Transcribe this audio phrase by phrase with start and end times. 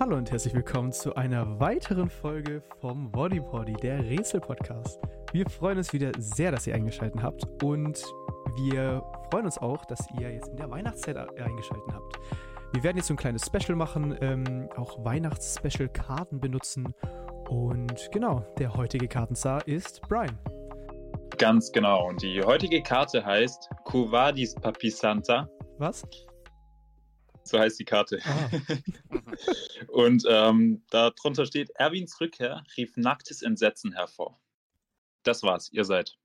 [0.00, 5.00] Hallo und herzlich willkommen zu einer weiteren Folge vom Body Poddy, der Rätsel-Podcast.
[5.32, 8.00] Wir freuen uns wieder sehr, dass ihr eingeschaltet habt und
[8.54, 12.16] wir freuen uns auch, dass ihr jetzt in der Weihnachtszeit eingeschaltet habt.
[12.72, 16.94] Wir werden jetzt so ein kleines Special machen, ähm, auch Weihnachts-Special-Karten benutzen
[17.48, 20.38] und genau, der heutige Kartenstar ist Brian.
[21.38, 22.06] Ganz genau.
[22.06, 25.48] Und die heutige Karte heißt Cuvadis Papi Santa.
[25.78, 26.04] Was?
[27.42, 28.20] So heißt die Karte.
[28.24, 28.48] Ah.
[29.98, 34.40] Und ähm, darunter steht, Erwins Rückkehr rief nacktes Entsetzen hervor.
[35.24, 36.16] Das war's, ihr seid.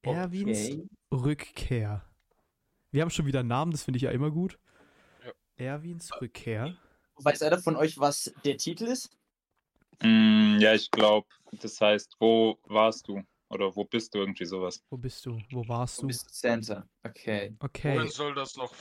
[0.00, 0.88] Erwins Okay.
[1.12, 2.02] Rückkehr.
[2.92, 4.58] Wir haben schon wieder einen Namen, das finde ich ja immer gut.
[5.22, 5.32] Ja.
[5.56, 6.74] Erwins Rückkehr.
[7.16, 9.10] Weiß einer von euch, was der Titel ist?
[10.00, 11.28] Mm, ja, ich glaube,
[11.60, 13.22] das heißt, wo warst du?
[13.50, 14.20] Oder wo bist du?
[14.20, 14.82] Irgendwie sowas.
[14.88, 15.38] Wo bist du?
[15.50, 16.06] Wo warst Du du?
[16.06, 16.88] bist Santa.
[17.02, 17.54] Okay.
[17.60, 17.98] Okay.
[17.98, 18.72] Wohin soll das noch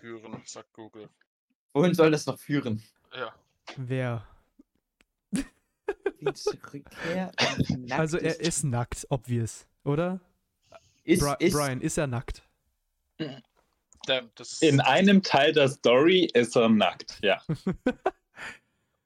[0.00, 1.08] führen, sagt Google.
[1.72, 2.82] Wohin soll das noch führen?
[3.14, 3.34] Ja.
[3.76, 4.26] Wer?
[7.90, 10.20] Also er ist nackt, obvious, oder?
[11.04, 12.42] ist, Bri ist, Brian, ist er nackt?
[14.06, 17.40] Damn, In einem Teil der Story ist er nackt, ja.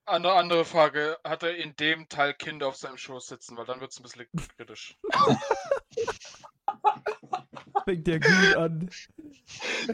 [0.06, 1.18] eine andere Frage.
[1.24, 3.56] Hat er in dem Teil Kinder auf seinem Schoß sitzen?
[3.56, 4.96] Weil dann wird es ein bisschen kritisch.
[7.86, 8.90] Fängt der gut an.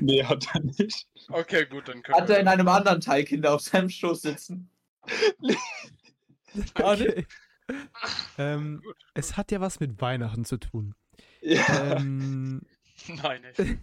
[0.01, 1.07] Nee, hat er nicht.
[1.29, 4.71] Okay, gut, dann können Hat er in einem anderen Teil Kinder auf seinem Schoß sitzen?
[6.75, 7.27] Okay.
[8.37, 8.97] ähm, Gut.
[9.15, 10.95] es hat ja was mit Weihnachten zu tun.
[11.41, 11.97] Ja.
[11.97, 12.61] Ähm,
[13.09, 13.79] Nein, nicht.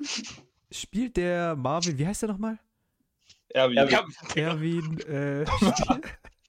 [0.72, 2.58] spielt der Marvin, wie heißt der nochmal?
[3.50, 3.76] Erwin.
[3.76, 6.00] Ja, Erwin, äh, spiel-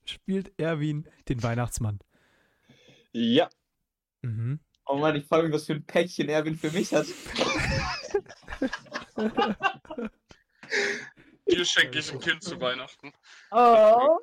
[0.06, 2.00] spielt Erwin den Weihnachtsmann.
[3.14, 3.48] ja.
[4.23, 4.60] Mhm.
[4.92, 7.06] Oh Mann, ich frage mich, was für ein Päckchen Erwin für mich hat.
[11.48, 13.14] Dir schenke ich ein Kind zu Weihnachten.
[13.52, 14.17] Oh.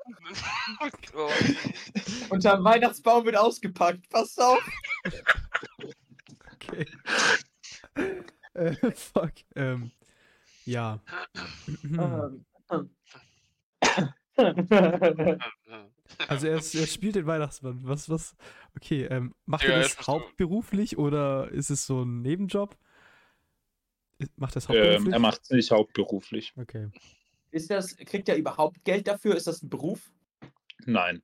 [1.14, 1.30] Oh,
[2.30, 4.10] Unterm Weihnachtsbaum wird ausgepackt.
[4.10, 4.58] Passt auf.
[6.54, 6.84] Okay.
[8.54, 9.34] äh, fuck.
[9.54, 9.92] Ähm,
[10.64, 11.00] ja.
[11.96, 12.44] Ähm.
[16.28, 17.80] Also er, ist, er spielt den Weihnachtsmann.
[17.84, 18.34] Was, was?
[18.76, 22.76] Okay, ähm, macht Ja, er das bist du- hauptberuflich oder ist es so ein Nebenjob?
[24.36, 25.12] Macht er das Ähm, hauptberuflich?
[25.12, 26.52] er macht es nicht hauptberuflich.
[26.56, 26.90] okay.
[27.50, 29.34] ist das, kriegt er überhaupt Geld dafür?
[29.36, 30.12] Ist das ein Beruf?
[30.84, 31.22] Nein.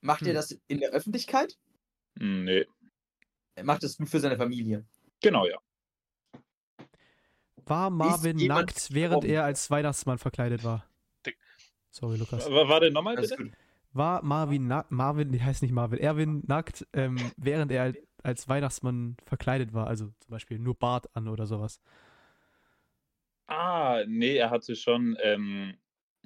[0.00, 0.34] Macht er Hm.
[0.34, 1.56] das in der Öffentlichkeit?
[2.16, 2.66] Mm, Nee.
[3.56, 4.86] Er macht das nur für seine Familie.
[5.20, 5.58] Genau, ja.
[7.66, 10.87] War Marvin nackt, während er als Weihnachtsmann verkleidet war?
[11.90, 12.50] Sorry, Lukas.
[12.50, 13.36] War, war der nochmal bitte?
[13.36, 13.52] gut.
[13.92, 18.48] War Marvin nackt, Marvin, die heißt nicht Marvin, Erwin nackt, ähm, während er al- als
[18.48, 19.86] Weihnachtsmann verkleidet war?
[19.86, 21.80] Also zum Beispiel nur Bart an oder sowas.
[23.46, 25.74] Ah, nee, er hatte schon ähm,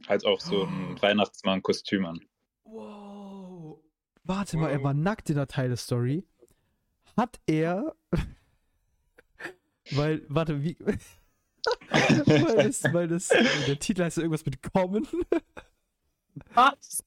[0.08, 2.20] halt auch so ein Weihnachtsmann-Kostüm an.
[2.64, 3.78] Wow.
[4.24, 4.84] Warte mal, er Wow.
[4.84, 6.24] war nackt in der Teile-Story.
[7.16, 7.94] Hat er.
[9.92, 10.76] weil, warte, wie.
[12.26, 13.28] weil, das, weil das.
[13.28, 15.06] Der Titel heißt ja irgendwas mit kommen,
[16.54, 17.04] Was?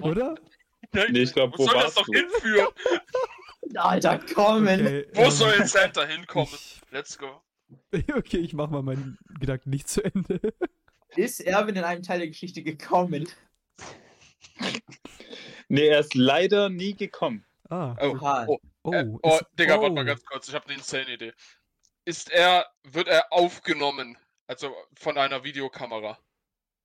[0.00, 0.36] oder?
[0.92, 2.12] Nein, Nee, ich glaub, wo wo soll das doch du?
[2.12, 2.68] hinführen?
[3.76, 4.80] Alter, kommen.
[4.80, 6.54] Okay, Wo ähm, soll Santa hinkommen?
[6.90, 7.42] Let's go.
[8.16, 10.40] okay, ich mach mal meinen Gedanken nicht zu Ende.
[11.16, 13.28] Ist Erwin in einem Teil der Geschichte gekommen?
[15.68, 17.44] Nee, er ist leider nie gekommen.
[17.68, 17.94] Ah.
[18.00, 18.18] Oh,
[18.48, 19.82] oh, Oh, oh ist- Digga, oh.
[19.82, 20.48] warte mal ganz kurz.
[20.48, 21.32] Ich habe eine insane Idee.
[22.04, 24.16] Ist er, wird er aufgenommen,
[24.46, 26.18] also von einer Videokamera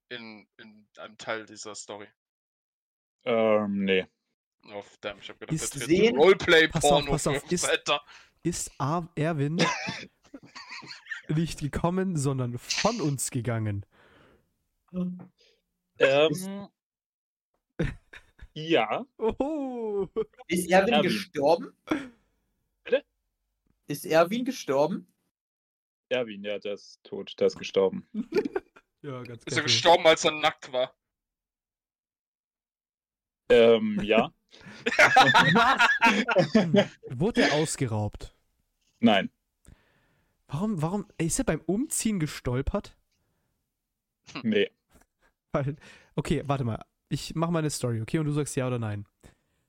[0.10, 2.08] in, in einem Teil dieser Story?
[3.24, 4.06] Ähm, nee.
[4.72, 7.92] Oh, damn, ich hab gedacht, Ist das sehen- Roleplay-Porno Pass auf, pass auf, ist-.
[8.44, 8.72] Ist
[9.16, 9.58] Erwin
[11.30, 13.86] nicht gekommen, sondern von uns gegangen?
[15.98, 16.70] Ähm,
[18.54, 19.06] ja.
[19.18, 20.08] Oh.
[20.48, 21.04] Ist Erwin, Erwin.
[21.10, 21.78] gestorben?
[23.88, 25.08] Ist Erwin gestorben?
[26.10, 28.08] Erwin, ja, der ist tot, der ist gestorben.
[29.02, 30.92] Ja, ganz Ist er gestorben, als er nackt war?
[33.50, 34.34] Ähm, ja.
[37.12, 38.36] Wurde er ausgeraubt?
[39.00, 39.30] Nein.
[40.48, 42.98] Warum, warum, ist er beim Umziehen gestolpert?
[44.42, 44.72] Nee.
[45.52, 45.76] Weil,
[46.16, 46.84] okay, warte mal.
[47.10, 48.18] Ich mach mal eine Story, okay?
[48.18, 49.06] Und du sagst ja oder nein.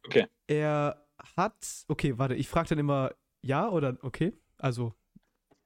[0.07, 0.27] Okay.
[0.47, 3.13] Er hat, okay, warte, ich frage dann immer
[3.47, 4.33] ja oder okay?
[4.59, 4.93] Also,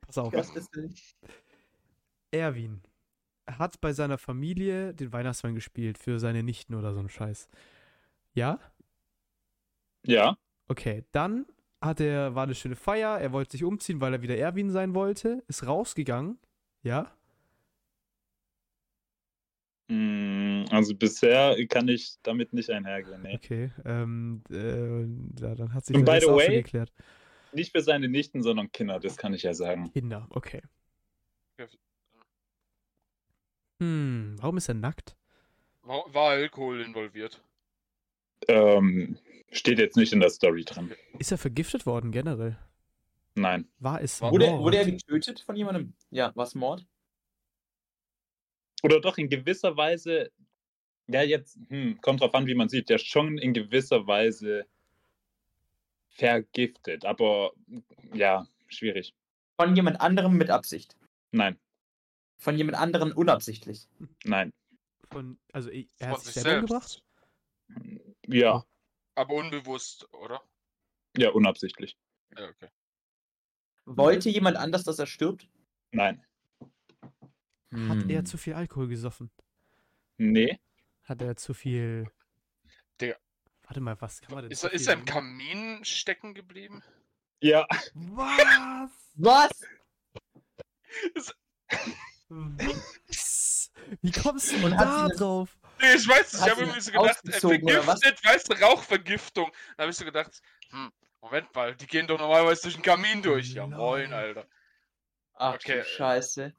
[0.01, 0.33] pass auf.
[0.33, 0.95] Was ist denn?
[2.31, 2.81] Erwin
[3.47, 7.49] hat bei seiner Familie den Weihnachtsmann gespielt für seine Nichten oder so ein Scheiß.
[8.35, 8.61] Ja?
[10.07, 10.37] Ja.
[10.69, 11.47] Okay, dann
[11.81, 14.95] hat er, war eine schöne Feier, er wollte sich umziehen, weil er wieder Erwin sein
[14.95, 16.39] wollte, ist rausgegangen,
[16.83, 17.11] ja?
[19.89, 23.23] Mm, Also bisher kann ich damit nicht einhergehen.
[23.23, 23.35] Nee.
[23.35, 25.01] Okay, ähm, äh,
[25.43, 26.93] ja, dann hat sich Und der by the auch schon way- geklärt.
[27.53, 29.93] Nicht für seine Nichten, sondern Kinder, das kann ich ja sagen.
[29.93, 30.63] Kinder, okay.
[33.81, 35.17] Hm, warum ist er nackt?
[35.83, 37.43] War, war Alkohol involviert?
[38.49, 39.19] Ähm,
[39.51, 40.95] steht jetzt nicht in der Story drin.
[41.19, 42.59] Ist er vergiftet worden generell?
[43.35, 43.69] Nein.
[43.79, 44.63] War es War- Wurde, Mord?
[44.63, 45.95] wurde er getötet von jemandem?
[46.11, 46.87] Ja, was Mord?
[48.83, 50.31] Oder doch in gewisser Weise,
[51.07, 54.67] ja, jetzt, hm, kommt drauf an, wie man sieht, der ist schon in gewisser Weise
[56.21, 57.53] vergiftet, aber
[58.13, 59.15] ja, schwierig.
[59.59, 60.97] Von jemand anderem mit Absicht.
[61.33, 61.59] Nein,
[62.39, 63.89] Von jemand anderem unabsichtlich.
[64.25, 64.53] nein.
[65.11, 66.71] Von, also er Von hat sich selbst.
[66.71, 67.03] umgebracht?
[68.27, 68.65] Ja,
[69.17, 70.41] Aber unbewusst, oder?
[71.17, 71.97] ja, unabsichtlich.
[72.37, 72.69] Ja, okay.
[73.87, 75.49] Wollte jemand anders, dass er stirbt?
[75.93, 76.25] Nein.
[77.73, 78.27] Hat er Hm.
[78.27, 79.31] zu viel Alkohol gesoffen?
[80.19, 80.59] Nee,
[81.05, 82.09] Hat er zu viel.
[83.71, 84.51] Warte mal, was kann man denn?
[84.51, 86.83] Ist, er- ist er im Kamin stecken geblieben?
[87.41, 88.91] ja, Was?
[89.15, 89.51] Was?
[92.29, 93.71] Was?
[94.03, 95.57] Wie kommst du da drauf?
[95.81, 98.01] Nee, ich weiß nicht, ich habe irgendwie so gedacht, er was?
[98.01, 99.53] vergiftet, weißt du, Rauchvergiftung.
[99.77, 100.91] Da habe ich so gedacht, hm,
[101.21, 103.53] Moment mal, die gehen doch normalerweise durch den Kamin durch.
[103.53, 104.13] Ja, moin.
[104.13, 104.49] Alter.
[105.35, 106.53] Ach Okay, du äh, Scheiße.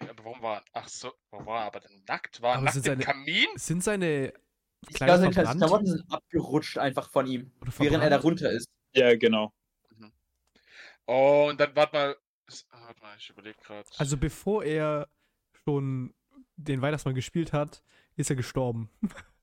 [0.00, 2.40] Aber warum war ach so, warum war er aber denn nackt?
[2.40, 3.48] War er Aber nackt sind im seine- Kamin?
[3.56, 4.32] Sind seine
[4.88, 5.56] Ich glaube, seine?
[5.58, 8.68] Klamotten sind abgerutscht einfach von ihm, während er da runter ist.
[8.94, 9.52] ja, genau.
[11.06, 12.16] Oh, und dann warte mal.
[12.70, 13.88] ah, Warte mal, ich überlege gerade.
[13.98, 15.08] Also bevor er
[15.64, 16.14] schon
[16.56, 17.82] den Weihnachtsmann gespielt hat,
[18.16, 18.90] ist er gestorben.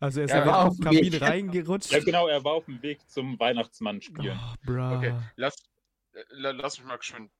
[0.00, 1.22] Also er ist Ja, einfach auf den dem Kamin Weg.
[1.22, 1.90] reingerutscht.
[1.90, 4.38] Ja, genau, er war auf dem Weg zum Weihnachtsmann spielen.
[4.40, 4.96] Oh, bra.
[4.96, 5.56] Okay, lass,
[6.12, 7.32] äh, la- lass mich mal geschwind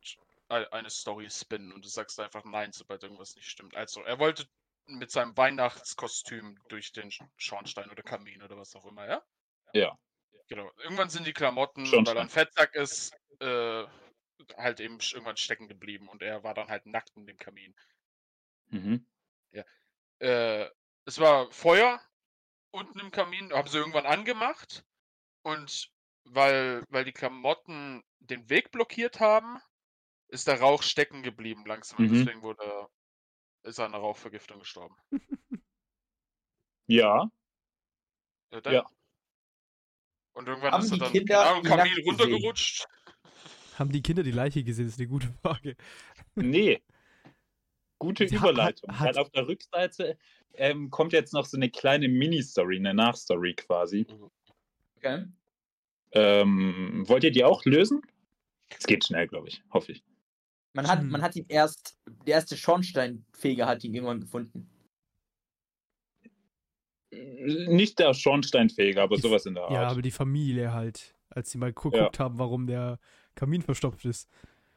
[0.48, 3.76] ei- eine Story spinnen und du sagst einfach nein, sobald irgendwas nicht stimmt.
[3.76, 4.44] Also, er wollte
[4.88, 9.22] mit seinem Weihnachtskostüm durch den Sch- Schornstein oder Kamin oder was auch immer, ja?
[9.72, 9.98] Ja.
[10.48, 10.70] Genau.
[10.82, 13.84] Irgendwann sind die Klamotten, weil er ein Fettsack ist, äh,
[14.56, 17.74] halt eben irgendwann stecken geblieben und er war dann halt nackt in dem Kamin.
[18.70, 19.04] Mhm.
[20.20, 20.66] Äh,
[21.04, 22.00] es war Feuer
[22.70, 24.84] unten im Kamin, haben sie irgendwann angemacht
[25.42, 25.90] und
[26.24, 29.60] weil, weil die Klamotten den Weg blockiert haben,
[30.28, 32.08] ist der Rauch stecken geblieben langsam Mhm.
[32.14, 32.88] deswegen wurde
[33.68, 34.96] ist er an einer Rauchvergiftung gestorben.
[36.86, 37.30] Ja,
[38.52, 38.60] Ja.
[38.60, 38.86] dann- Ja.
[40.32, 42.04] Und irgendwann Haben ist er die dann Kinder ihn Kamin gesehen?
[42.08, 42.86] runtergerutscht.
[43.76, 44.86] Haben die Kinder die Leiche gesehen?
[44.86, 45.76] Das ist eine gute Frage.
[46.34, 46.82] nee.
[47.98, 48.98] Gute Ja, hat- Überleitung.
[48.98, 50.18] hat- Weil auf der Rückseite
[50.54, 54.06] ähm, kommt jetzt noch so eine kleine Mini-Story, eine Nachstory quasi.
[54.96, 55.26] Okay.
[56.12, 58.00] Ähm, wollt ihr die auch lösen?
[58.70, 59.62] Es geht schnell, glaube ich.
[59.70, 60.02] Hoffe ich.
[60.78, 61.08] Man hat, Hm.
[61.10, 64.70] man hat ihn erst, der erste Schornsteinfeger hat ihn irgendwann gefunden.
[67.10, 69.72] Nicht der Schornsteinfeger, aber Die- sowas in der Art.
[69.72, 73.00] Ja, aber die Familie halt, als sie mal geguckt haben, warum der
[73.34, 74.30] Kamin verstopft ist.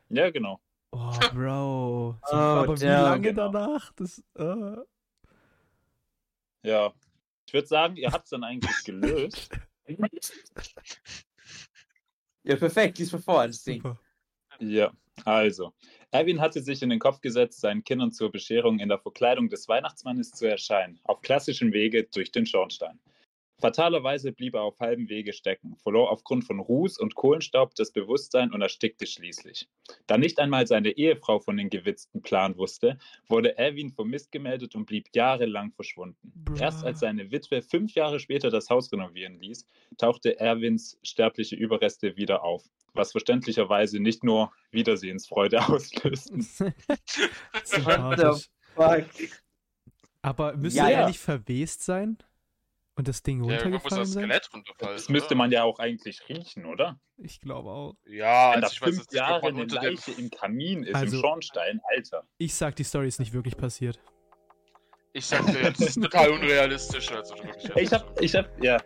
[0.10, 0.60] Ja, genau.
[0.92, 2.18] Oh, Bro.
[2.26, 3.52] So, Oh, aber wie lange Genau.
[3.52, 3.94] danach?
[3.94, 4.78] Das, äh,
[6.64, 6.92] Ja.
[7.46, 9.52] Ich würde sagen, ihr habt es dann eigentlich gelöst.
[12.44, 13.84] Ja, perfekt, lies mir vor, das Ding.
[13.84, 14.00] super.
[14.60, 14.92] Ja,
[15.26, 15.74] also.
[16.12, 19.68] Erwin hatte sich in den Kopf gesetzt, seinen Kindern zur Bescherung in der Verkleidung des
[19.68, 23.00] Weihnachtsmannes zu erscheinen, auf klassischem Wege durch den Schornstein.
[23.62, 28.52] Fatalerweise blieb er auf halbem Wege stecken, verlor aufgrund von Ruß und Kohlenstaub das Bewusstsein
[28.52, 29.70] und erstickte schließlich.
[30.08, 32.98] Da nicht einmal seine Ehefrau von den gewitzten Plan wusste,
[33.30, 36.32] wurde Erwin vermisst gemeldet und blieb jahrelang verschwunden.
[36.34, 36.66] Bra.
[36.66, 39.66] Erst als seine Witwe fünf Jahre später das Haus renovieren ließ,
[39.98, 42.64] tauchte Erwins sterbliche Überreste wieder auf,
[42.94, 46.42] was verständlicherweise nicht nur Wiedersehensfreude auslösten.
[47.64, 48.50] Sympathisch.
[48.76, 49.06] Fuck.
[50.22, 51.08] Aber müsste Ja, er ja.
[51.08, 52.18] nicht verwest sein?
[52.96, 54.24] Und das Ding Ja, irgendwann muss runtergefallen das sein?
[54.26, 54.96] Skelett runterfallen.
[54.98, 55.36] Das müsste oder?
[55.36, 57.00] man ja auch eigentlich riechen, oder?
[57.18, 57.94] Ich glaube auch.
[58.06, 59.66] Ja, Wenn also ich weiß fünf jetzt nicht, ob Jahre eine.
[59.66, 62.24] Leiche im Kamin ist, Also- im Schornstein, Alter.
[62.38, 64.00] Ich sag, die Story ist nicht wirklich passiert.
[65.14, 67.12] Ich sagte ja, das ist total unrealistisch.
[67.12, 68.78] Also wirklich, Ich hab, ich hab, ja.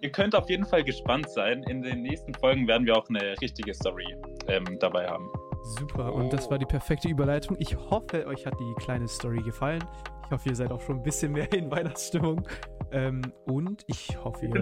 [0.00, 1.62] Ihr könnt auf jeden Fall gespannt sein.
[1.64, 4.14] In den nächsten Folgen werden wir auch eine richtige Story
[4.48, 5.30] ähm, dabei haben.
[5.78, 6.12] Super.
[6.12, 7.56] Und das war die perfekte Überleitung.
[7.58, 9.82] Ich hoffe, euch hat die kleine Story gefallen.
[10.26, 12.46] Ich hoffe, ihr seid auch schon ein bisschen mehr in Weihnachtsstimmung.
[12.94, 14.52] Ähm, und ich hoffe, ihr,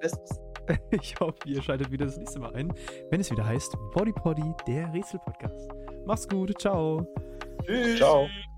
[0.00, 0.40] Besseres.
[0.90, 2.72] ich hoffe, ihr schaltet wieder das nächste Mal ein,
[3.10, 5.70] wenn es wieder heißt Body Poddy, der Rätsel-Podcast.
[6.06, 6.58] Macht's gut.
[6.58, 7.06] Ciao.
[7.66, 7.98] Tschüss.
[7.98, 8.26] Ciao.
[8.26, 8.53] Tschüss.